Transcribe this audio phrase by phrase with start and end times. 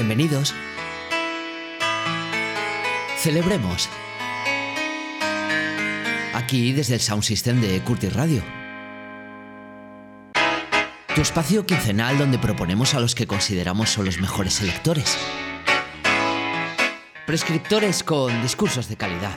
[0.00, 0.54] Bienvenidos.
[3.18, 3.90] Celebremos.
[6.32, 8.42] Aquí desde el Sound System de Curtis Radio.
[11.14, 15.18] Tu espacio quincenal donde proponemos a los que consideramos son los mejores selectores.
[17.26, 19.36] Prescriptores con discursos de calidad.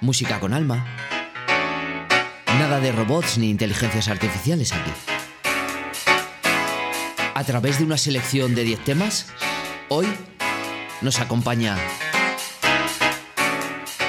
[0.00, 0.84] Música con alma.
[2.58, 4.90] Nada de robots ni inteligencias artificiales aquí.
[7.40, 9.28] A través de una selección de 10 temas,
[9.88, 10.06] hoy
[11.00, 11.74] nos acompaña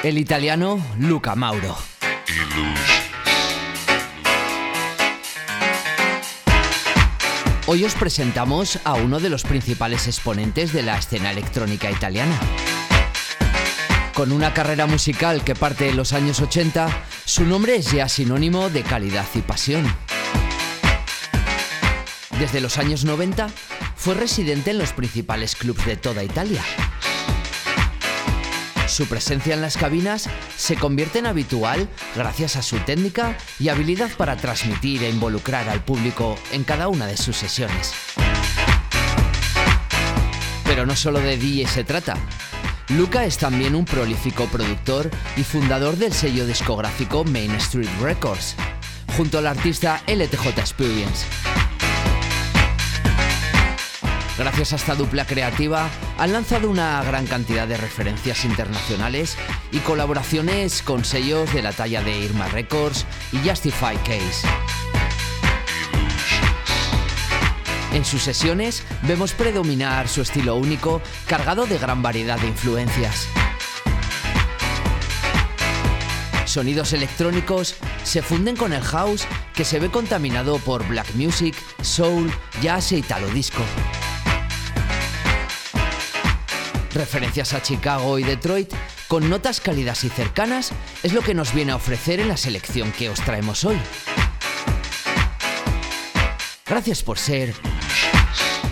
[0.02, 1.74] el italiano Luca Mauro.
[7.64, 12.38] Hoy os presentamos a uno de los principales exponentes de la escena electrónica italiana.
[14.12, 16.86] Con una carrera musical que parte de los años 80,
[17.24, 19.90] su nombre es ya sinónimo de calidad y pasión.
[22.42, 23.46] Desde los años 90
[23.94, 26.60] fue residente en los principales clubs de toda Italia.
[28.88, 34.10] Su presencia en las cabinas se convierte en habitual gracias a su técnica y habilidad
[34.16, 37.92] para transmitir e involucrar al público en cada una de sus sesiones.
[40.64, 42.16] Pero no solo de DJ se trata.
[42.88, 48.56] Luca es también un prolífico productor y fundador del sello discográfico Main Street Records,
[49.16, 51.24] junto al artista LTJ Experience.
[54.38, 59.36] Gracias a esta dupla creativa, han lanzado una gran cantidad de referencias internacionales
[59.70, 64.48] y colaboraciones con sellos de la talla de Irma Records y Justify Case.
[67.92, 73.28] En sus sesiones vemos predominar su estilo único, cargado de gran variedad de influencias.
[76.46, 82.32] Sonidos electrónicos se funden con el house que se ve contaminado por black music, soul,
[82.62, 83.62] jazz e italo disco.
[86.94, 88.72] Referencias a Chicago y Detroit
[89.08, 90.72] con notas cálidas y cercanas
[91.02, 93.78] es lo que nos viene a ofrecer en la selección que os traemos hoy.
[96.66, 97.54] Gracias por ser.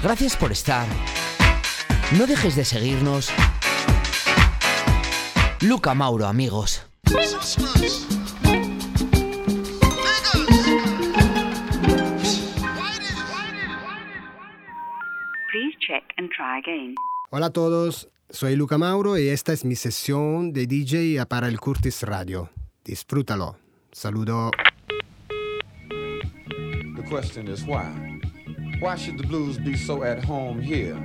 [0.02, 0.86] Gracias por estar.
[2.18, 3.30] No dejes de seguirnos.
[5.60, 6.86] Luca Mauro, amigos.
[15.50, 16.94] Please check and try again.
[17.32, 21.60] Hola a todos, soy Luca Mauro y esta es mi sesión de DJ para el
[21.60, 22.50] Curtis Radio.
[22.84, 23.56] Disfrútalo.
[23.92, 24.50] Saludo.
[25.88, 27.86] The question is why?
[28.80, 30.96] Why should the blues be so at home here?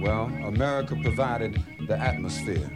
[0.00, 2.68] Well, America provided the atmosphere.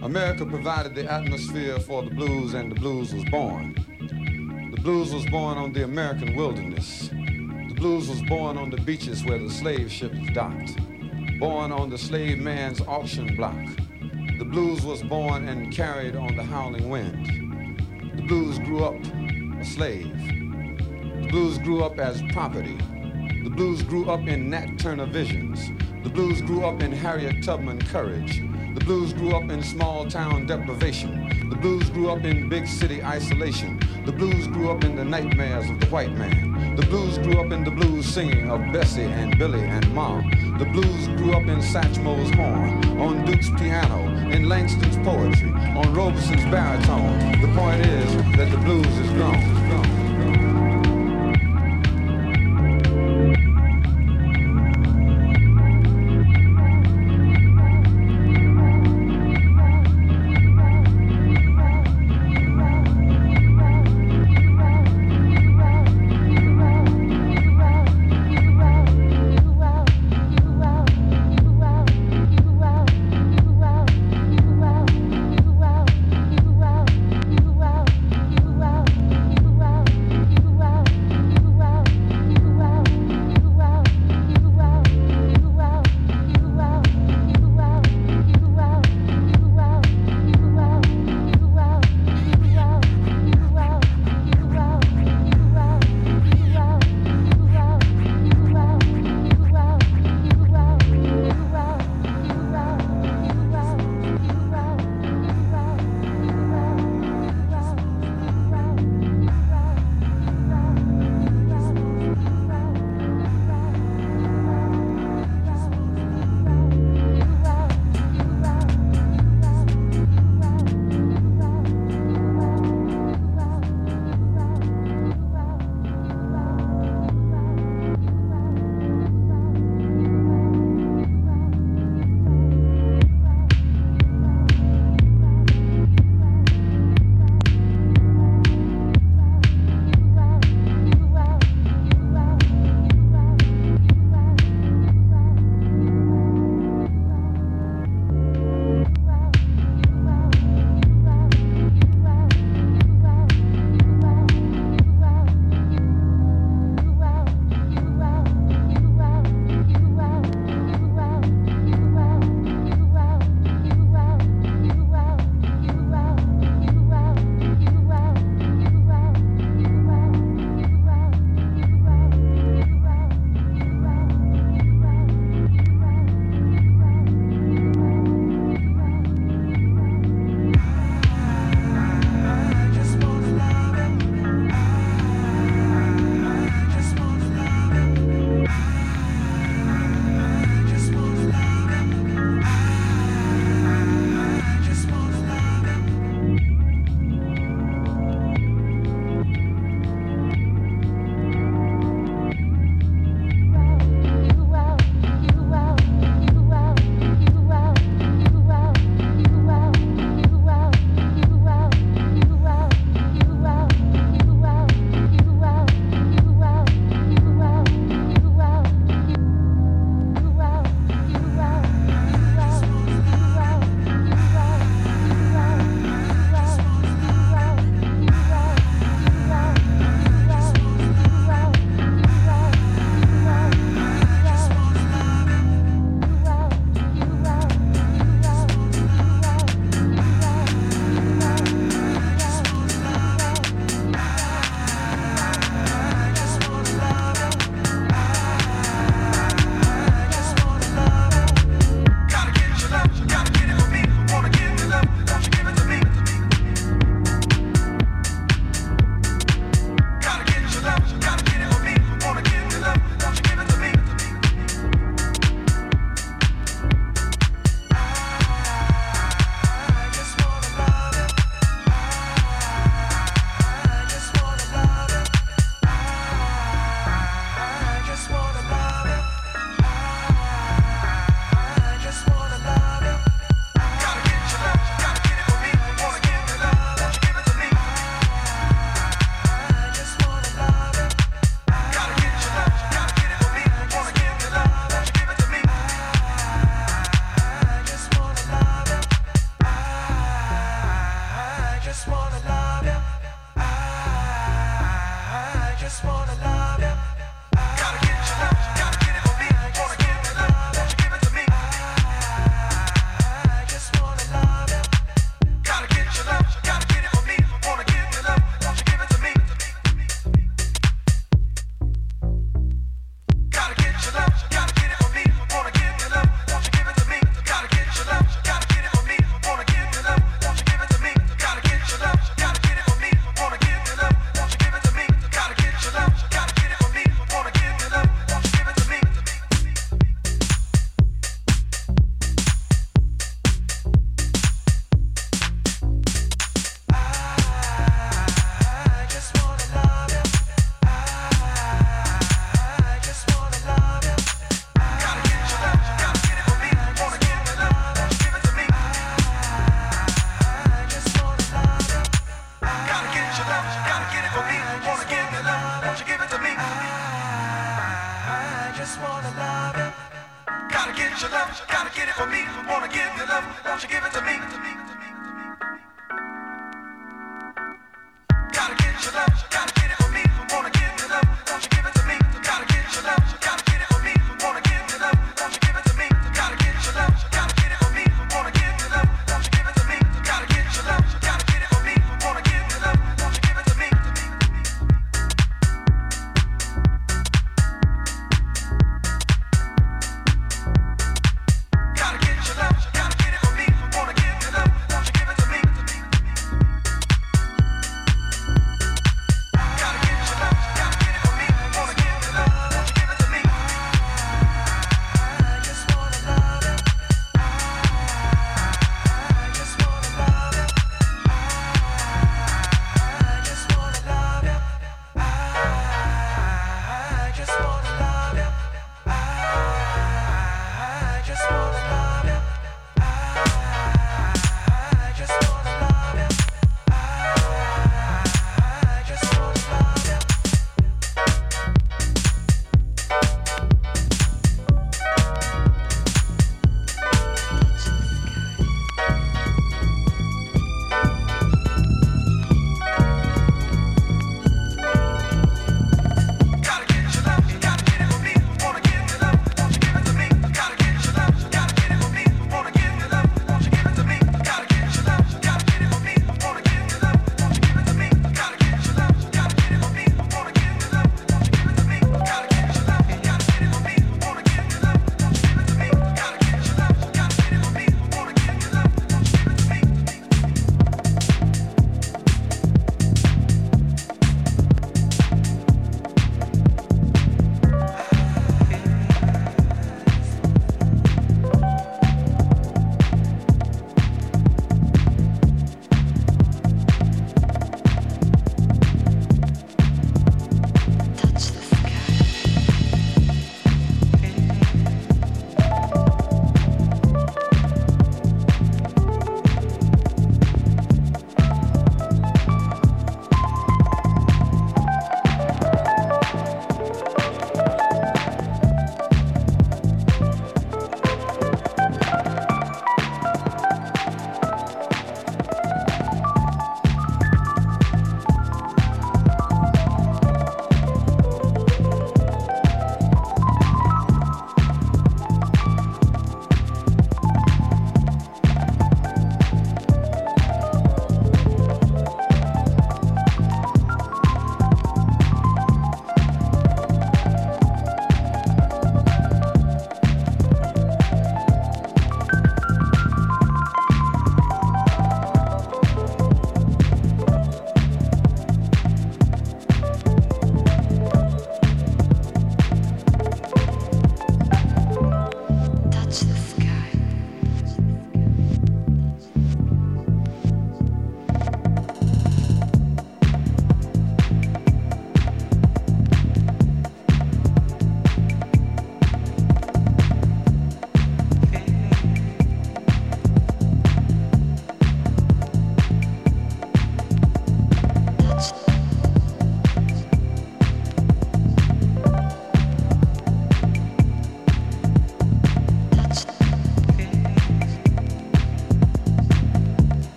[0.00, 3.76] America provided the atmosphere for the blues, and the blues was born.
[4.74, 7.08] The blues was born on the American wilderness.
[7.82, 10.76] The blues was born on the beaches where the slave ships docked.
[11.40, 13.58] Born on the slave man's auction block.
[14.38, 17.26] The blues was born and carried on the howling wind.
[18.14, 18.94] The blues grew up
[19.60, 20.16] a slave.
[20.16, 22.78] The blues grew up as property.
[23.42, 25.68] The blues grew up in Nat Turner visions.
[26.04, 28.42] The blues grew up in Harriet Tubman courage.
[28.74, 31.50] The blues grew up in small town deprivation.
[31.50, 33.80] The blues grew up in big city isolation.
[34.04, 36.74] The blues grew up in the nightmares of the white man.
[36.74, 40.20] The blues grew up in the blues singing of Bessie and Billy and Ma.
[40.58, 46.44] The blues grew up in Satchmo's horn, on Duke's piano, in Langston's poetry, on Robeson's
[46.50, 47.40] baritone.
[47.40, 50.01] The point is that the blues is grown.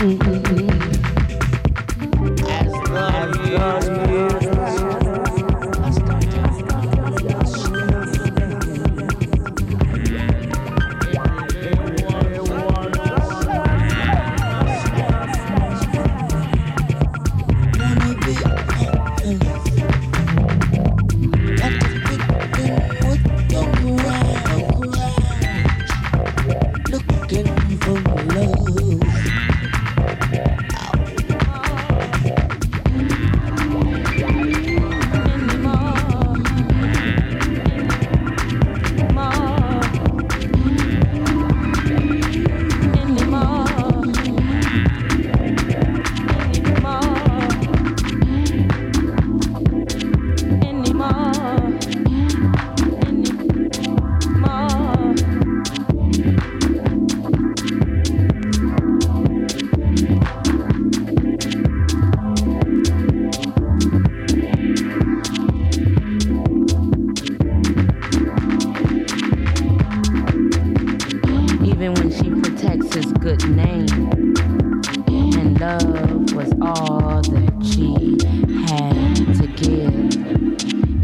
[0.00, 0.29] mm, mm.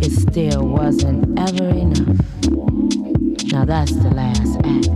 [0.07, 2.17] it still wasn't ever enough.
[3.51, 4.96] Now that's the last act.